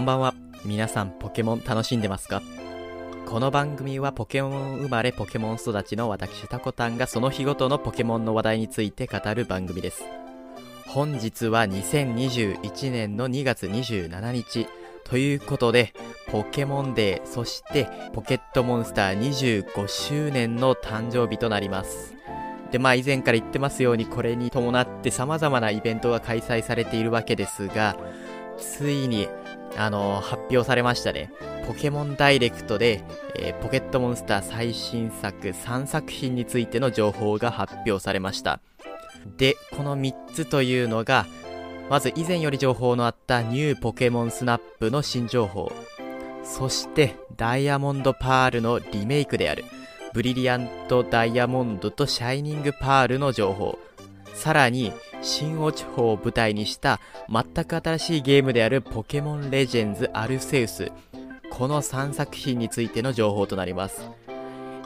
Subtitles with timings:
[0.00, 0.34] こんばんは。
[0.64, 2.40] 皆さんポケモン楽しんでますか？
[3.26, 10.02] この番組はポケモン生まれポケモン育ちの私タコタンがその日ごとのポケモンの話題について語る番組です。
[10.86, 14.68] 本日は2021年の2月27日
[15.04, 15.92] ということで、
[16.28, 22.14] ポケモンデー、そしてポケットモンスター25周年の誕生日となります。
[22.72, 27.98] で、まあ以前から言ってますようにこれに伴って様々なイベントが開催されているわけですが、
[28.56, 29.28] ついに、
[29.76, 31.32] あのー、発表されましたね。
[31.66, 33.02] ポケモンダイレクトで、
[33.36, 38.60] えー、ポケットモンスター最新作3作品についての情報が発表されました。
[39.36, 41.26] で、この3つというのが、
[41.88, 45.72] まず以前より情報のあったニューポケモンスナップの新情報。
[46.42, 49.64] そして、ダイヤモンドパールのリメイクである、
[50.12, 53.78] ブリリアントダイヤモンドとシャイニングパールの情報。
[54.40, 60.90] さらに、新王地方を舞台にした全く新しいゲームであるポケモンレジェンズアルセウス。
[61.50, 64.08] この3作品についての情報となります。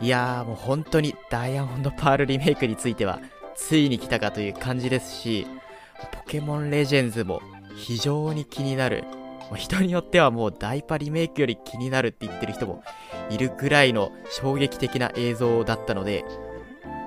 [0.00, 3.20] いやーもう本当にダイヤモンドパールリメイクについては
[3.54, 5.46] ついに来たかという感じですし、
[6.10, 7.40] ポケモンレジェンズも
[7.76, 9.04] 非常に気になる。
[9.54, 12.82] 人によってはもうダイパリメイクより気になるって言ってる人も
[13.30, 16.24] いるくらいの衝撃的な映像だったので、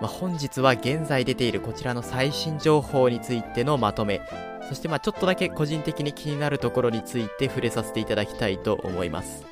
[0.00, 4.20] まあ、本日は現在出ているこちらの最新情報についてのまとめ、
[4.68, 9.44] そしてまあちょっとだけ個人的に気になるところについて触れさせていただきたいと思います。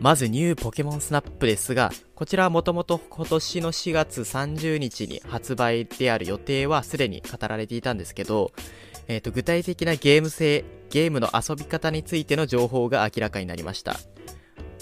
[0.00, 8.52] まずニューポケモンスナップですが、こちらはもともと今年の4月30日に発売である予定はすでに語られていたんですけど、
[9.08, 13.96] えー、と具体的なゲーム性、ゲームの遊び方についての情報が明らかになりました。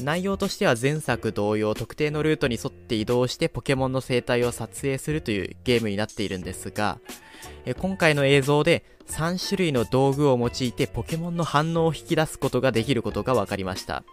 [0.00, 6.98] 内容としては前作同様特定のルートに沿って移動してポケモンの生態を撮影するというゲームになっているんですが、
[7.64, 14.04] え今回の映像で3種類の道具を用いてポケモンの反応を引き出すことができることが分かりました。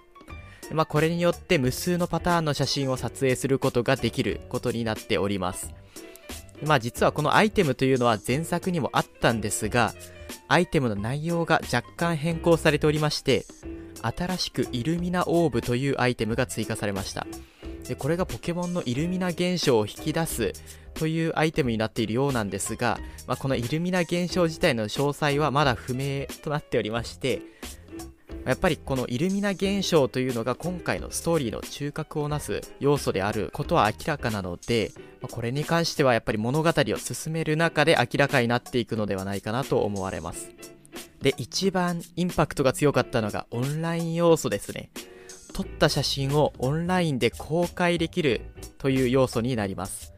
[0.72, 5.74] まあ、これによって無数のパターンの写真を撮影することができることになっております。
[6.64, 9.94] まあ実はこのアイテムというのは前作にもあったんですが、
[10.48, 13.46] アイテムの内容が若干変更されておりまして、
[14.02, 17.26] 新しくイルミナオーブというアイテムが追加されました。
[17.88, 20.54] で、これがポケモンのイルミナ現象を引き出す
[20.94, 27.42] というアイテムになっているようなんですが、まあ、このイルミナ現象自体の詳細はまだ不明となっておりまして、
[28.46, 34.92] やっぱりこのイルミナ現象というのが今回のストーリーの中核をなす要素であることは明らかなので、
[35.32, 40.52] これに関してはやっぱり物語を進める中で明らかになっていくのではないかなと思われます。
[41.24, 44.92] で、一番インパクトが強かったのがオンライン要素ですね。
[45.54, 48.42] 撮った写真をオンラインで公開できる
[48.78, 50.14] という要素になります。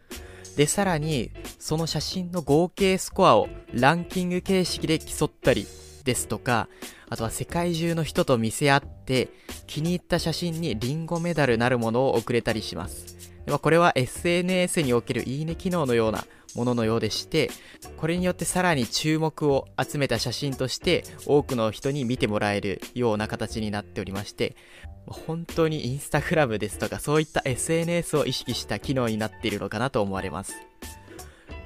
[0.58, 5.66] で、さらに、その写真の合計スコアをランキング形式で競ったり
[6.08, 6.70] ですとか、
[7.10, 9.30] あとは世界中の人と見せ合って、
[9.68, 13.16] 気に入った写真にリンゴメダルなるものを送れたりします。
[13.62, 16.26] これは SNS におけるいいね機能のような
[16.56, 17.52] もののようでして、
[17.98, 24.56] これによってさらに注目を集めた写真として多くの人に見てもらえるような形になっておりまして、
[25.06, 30.54] 本当にインスタグラムですとかそういった SNS を意識した機能になっているのかなと思われます。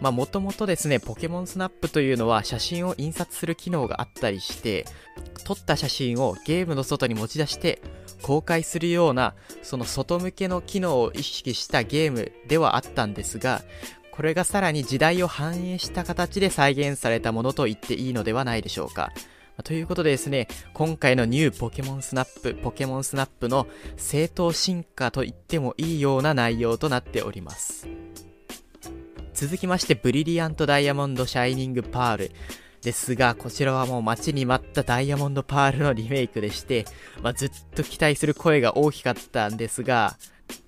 [0.02, 4.86] まあもともとですね、ポケモンスナップというのは写真を印刷する機能があったりして、
[5.46, 7.82] 撮った写真をゲームの外に持ち出して
[8.22, 13.62] 公開するような、その外向けの機能を意識したゲームではあったんですが、
[14.12, 19.12] これがさらに時代を反映した形で再現されたものと言っていいのではないでしょうか。
[19.64, 23.68] ということでですね、今回のニューポケモンスナップ、ポケモンスナップの
[23.98, 27.88] 正当進化と言ってもいいような内容となっております。
[29.42, 32.32] 続きまして、ブリリアントダイヤモンドシャイニングパール。
[32.84, 36.86] ですが、こちらはもう待ちに待ったダイヤモンドパールのリメイクでして、
[37.24, 40.16] まあ、ずっと期待する声が大きかったんですが、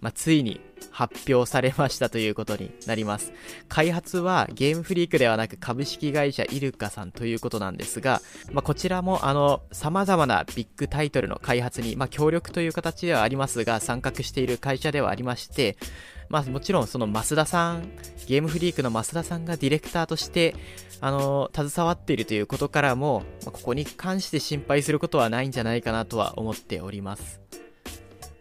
[0.01, 0.59] まあ、ついに
[0.89, 3.31] 発表されましたということになります。
[3.69, 8.21] 開発はゲームフリークではなく株式会社イルカさんということなんですが、
[8.51, 15.77] まあ、こちらもあの、様々なビッグタイトルの開発に、まあ、協力という形ではありますが、参画している会社ではありまして、
[16.33, 17.91] まあもちろんその増田さん、
[18.25, 20.55] ゲームフリークの増田さんがディレクターとして、
[20.99, 27.39] あの、携わっているということからも、まあ、ここに関して心配することはないんじゃないかなとは思っております。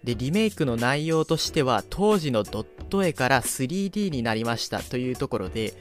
[0.04, 5.74] で、リメイクの内容としては、当時のドット絵から 3D になりましたというところで、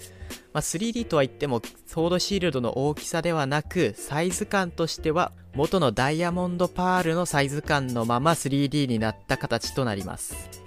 [0.52, 10.61] まあ、3D とは言っても、ソードシールドの大きさではなく、サイズ感としては、元のダイヤモンドパールのサイズ感のまま 3D になった形となります。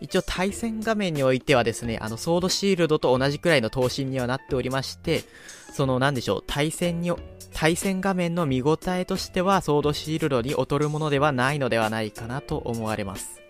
[0.00, 5.24] 一応対戦画面においてはですね、あの、ソードシールドと同じくらいの頭身にはなっておりまして、
[5.72, 7.12] その、なんでしょう、対戦に、
[7.52, 13.40] 対戦画面の見応えとしてはソードシールドに劣るものではないのではないかなと思われます。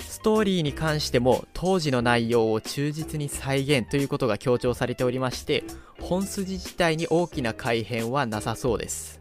[0.00, 5.62] ストーリーに関しても当時の内容を忠実に再現ということが強調されておりまして
[6.00, 9.20] 本筋自体に大きな改変はなさそうです。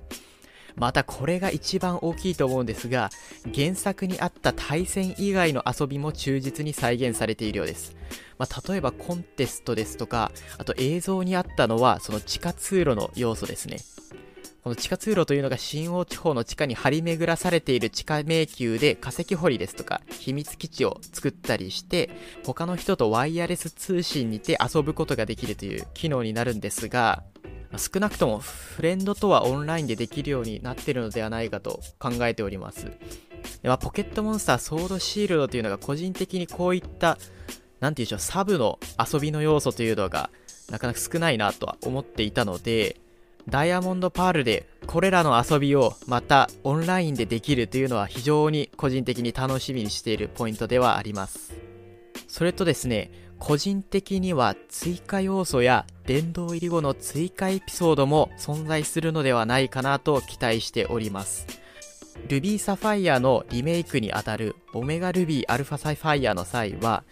[0.76, 3.10] またこれが一番大きいと思うんですが
[3.54, 7.96] 原作にあった対戦以外の遊びも忠実に再現されているようです
[8.38, 13.78] まあ、例えばコンテストですとか、あと映像にあったのは、その地下通路の要素ですね。
[14.66, 22.10] この地下通路というのが新王地方の地下に張り巡らされている地下迷宮で化石掘りですとか秘密基地を作ったりして
[22.44, 27.22] 他の人とワイヤレス通信にて遊ぶことができるという機能になるんですが
[27.78, 32.86] 少なくともフレンドとはオンラインでできるようになってるのではないかと考えております。
[33.62, 37.18] でまあ、ポケットモンスターソードシールドというのが個人的にこういった
[37.80, 38.80] なんて言うんでしょう、サブの
[39.14, 40.30] 遊びの要素というのが
[40.70, 42.98] なかなか少ないなとは思っていたので、
[43.48, 51.54] ダイヤモンドパールでこれらの遊びをまたオンラインでできるというのは非常に個人的に楽しみにしているポイントではあります。
[52.36, 61.48] それとですね、個人的には追加要素や殿堂入り後の追加エピソードも存在するのではないかなと期待しております。
[62.28, 67.06] ルビーサファイアのリメイクにあたるオメガルビーアルファサファイアの際は、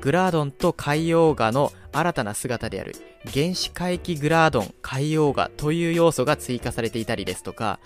[0.00, 2.94] グラードンと海洋画の新たな姿である
[3.34, 7.80] 原子回帰グラードン海洋画という要素が追加されていたりですとか、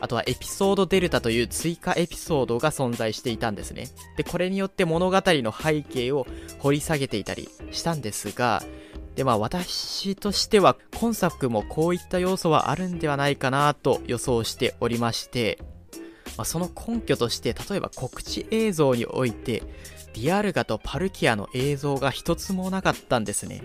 [0.00, 3.88] あとはエピソードデルタという追加エピソードが存在していたんですね。
[4.16, 6.26] で、これによって物語の背景を
[6.58, 8.62] 掘り下げていたりしたんですが、
[9.14, 15.58] で、まあ私としては今作もこういった要素はあるんではないかなと予想しておりまして、
[16.36, 19.62] まあ、その根拠として例えば告知映像において
[20.14, 23.62] ディアルガとパルキアの映像が一つもなかったんですね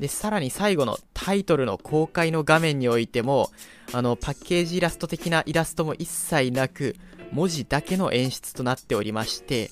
[0.00, 3.50] でさらに最後のタイトルの公開の画面においても
[3.92, 6.96] あのパッケージイラスト的なイラストも一切なく
[7.32, 9.70] 文字だけの演出となっておりまして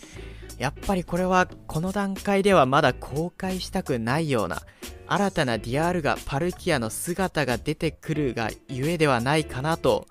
[0.58, 4.62] やっぱりこれはこの段階ではまだ公開したくないような
[5.06, 10.06] 新たなディアールガパルキアの姿が出てくるがゆえではないかなと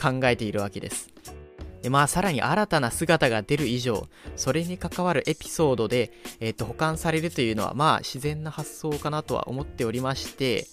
[0.00, 1.13] 考えているわけです。
[1.84, 10.66] で、まあ、さらに新たな姿が出る以上、それに関わるエピソードで、えっ、ー、と、保管されるというのは、まあ、自然な発想かなとは思っておりまして、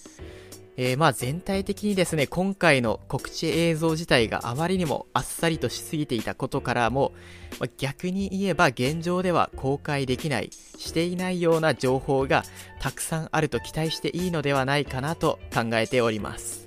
[0.78, 7.12] えー、まあ全体的にですね、今回の告知映像自体があまりにもあっさりとしすぎていたことからも、
[7.60, 12.46] まあ、逆に言えば現状では公開できない、していないような情報が
[12.80, 16.61] たくさんあると期待していいのではないかなと考えております。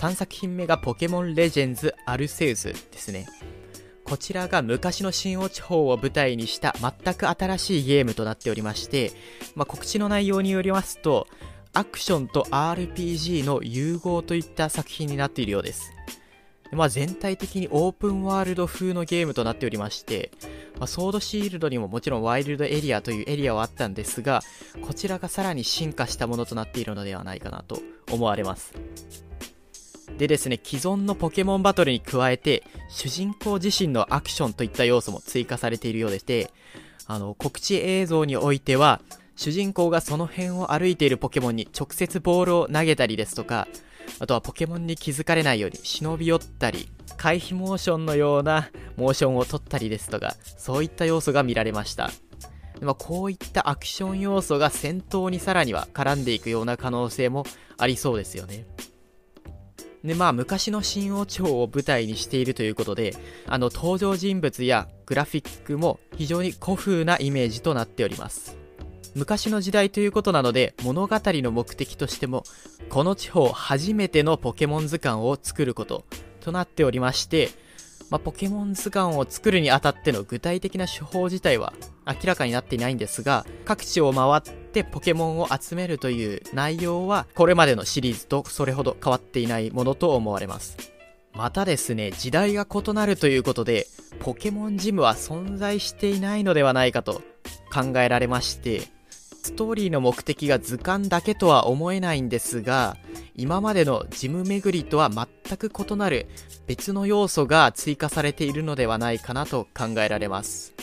[0.00, 3.26] 3作品目がポケモンレジェンズアルセウスですね。
[4.02, 9.12] こちらが昔の新王地方を舞台にした全く新しいゲームとなっておりまして、
[9.54, 11.26] まあ、告知の内容によりますと、
[11.74, 15.92] アクションと RPG の融合といった作品になっているようです。
[16.72, 20.30] まあ、全体的にオープンワールド風のゲームとなっておりまして、
[20.78, 24.40] まあ、ソードシールドにももちろんワイルドエリアというエリアはあったんですが、
[24.80, 28.72] こちらがさらに進化したものとなっているのではないかなと思われます。
[30.20, 36.50] でですね、既存のポケモンバトルに加えて、主人公自身のアクションといった要素も追加されているようでして、
[37.06, 39.00] あの、告知映像においては、
[39.34, 43.66] 主人公がその辺を歩いているポケモンに直接ボールを投げたりですとか、
[44.18, 52.10] あとはポケモンに気づかれないように忍び寄ったり、回避モーションのようなモーションを取ったりですとか、そういった要素が見られました。
[52.82, 57.46] まあ、こういったアクション要素が戦闘にさらには絡んでいくような可能性も
[57.78, 58.66] ありそうですよね。
[60.04, 63.14] で、まあ、昔の新王朝を舞台にしているということで、
[63.46, 68.56] あの、登場人物やグラフィックも非常に古風なイメージとなっております。
[69.14, 72.44] 昔の時代ということなので、物語の目的としても、
[72.88, 76.04] この地方初めてのポケモン図鑑を作ること
[76.40, 77.50] となっておりまして、
[78.10, 81.72] まあ、ポケモン図鑑を作るにあたっての具体的な手法自体は
[82.06, 90.76] 明らかになっていないんですが、各地を回ってポケモンを集めるという内容は、これまでのシリーズとそれほど変わっていないものと思われます。
[91.32, 93.86] またですね、時代が異なるということで、
[94.18, 97.22] ポケモンジムは存在していないのではないかと
[97.72, 98.82] 考えられまして、
[99.42, 102.96] ストーリーの目的が図鑑だけとは思えないんですが、
[103.34, 106.28] 今までのジム巡りとは全く異なる
[106.66, 110.74] 別の要素が追加されているのではないかなと考えられます。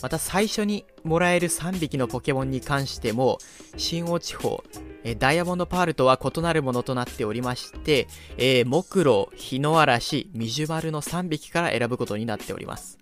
[0.00, 3.38] また最初にもらえる3匹のポケモンに関しても、
[3.76, 4.64] 新王地方、
[5.04, 12.98] えダイヤモンドパールとは異なるものとなっておりまして、えー、木狼、日の嵐、ミジュマルの3匹から選ぶことになっております。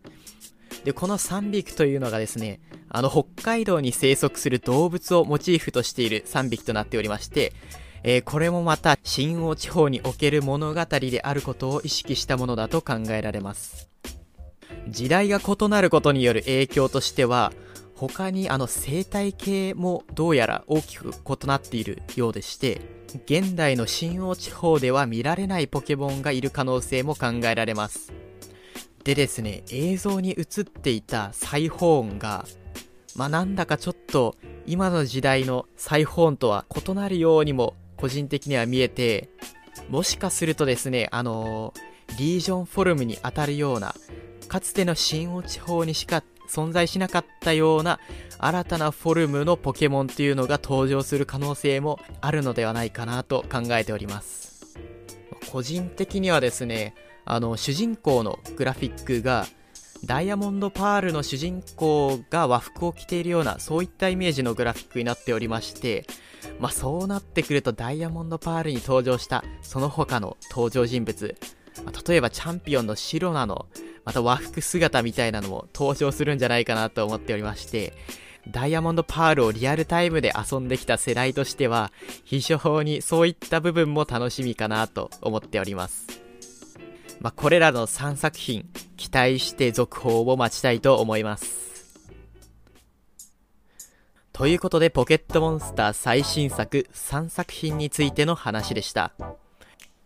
[0.86, 7.52] で、この3匹というのがですね、あの北海道に生息する動物をモチーフとしている3匹となっておりまして、
[8.04, 13.88] えー、これもまた新王地方における物語であることを意識したものだと考えられます。
[14.86, 17.52] 時代が異なることによる影響としては、
[17.96, 22.80] 他にあの生態系もどうやら大きく異なっているようでして、
[23.24, 28.12] 現代の新王地方では見られないポケモンがいる可能性も考えられます。
[29.06, 32.44] でですね、映像に映っていたサイホーンが、
[33.14, 34.34] まあ、なんだかちょっと
[34.66, 39.28] 今の時代のサイホーンとは異なるようにも個人的には見えて、
[39.90, 43.94] もしかするとですね、あのー、リージョンフォルムに当たるような、
[44.48, 48.00] かつての新王地方にしか存在しなかったような
[48.40, 54.66] 新たなフォルムのポケモンっていうのが登場する可能性もあるのではないかなと考えております。
[55.52, 59.46] 個人的にはですね、あの、主人公のグラフィックが、
[60.04, 66.06] ダイヤモンドパールの主人公が和服を着ているような、そういったイメージのグラフィックになっておりまして、
[66.60, 71.36] まあそうなってくるとダイヤモンドパールに登場したその他の登場人物、
[71.84, 73.66] まあ、例えばチャンピオンのシロナの
[74.04, 77.92] また和服姿みたいなのも登場するんじゃないかなと思っておりまして、
[78.48, 81.90] ダイヤモンドパールをリアルタイムで遊んできた世代としては、
[82.24, 86.25] 非常にそういった部分も楽しみかなと思っております。
[87.26, 92.08] まあ、これらの3作品、期待して続報を待ちたいと思います。
[94.32, 99.10] ということで、ポケットモンスター最新作3作品についての話でした。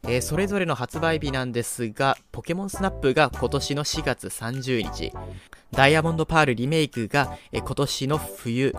[0.04, 5.12] えー、それぞれの発売日なんですが、ポケモンスナップが今年の4月30日、
[5.72, 8.74] ダイヤモンドパールリメイクが、えー、今年の冬、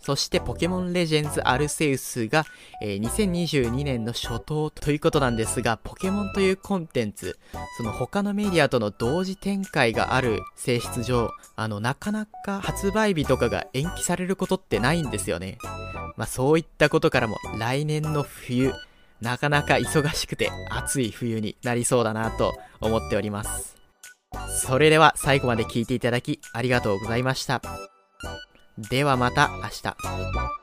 [0.00, 2.46] そしてポケモンレジェンズアルセウスが、
[2.82, 7.38] えー、2022年の初頭ということなんですが、ポケモンというコンテンツ、
[7.76, 15.58] その他のメディアとの同時展開がある性質上、あの、なかなか発売日とかが延期されることってないんですよね。
[16.16, 18.72] まあそういったことからも来年の冬、
[19.20, 23.76] なかなか忙しくて暑い冬になりそうだなと思っております。
[24.48, 27.60] それでは最後まで聞いていただきありがとうございました。
[28.88, 30.59] ではまた明日。